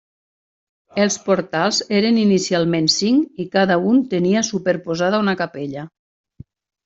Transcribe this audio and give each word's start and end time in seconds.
Els 1.01 1.17
portals 1.25 1.81
eren 1.97 2.17
inicialment 2.21 2.89
cinc 2.93 3.43
i 3.45 3.47
cada 3.57 3.77
un 3.91 4.01
tenia 4.15 4.43
superposada 4.49 5.23
una 5.27 5.35
capella. 5.45 5.85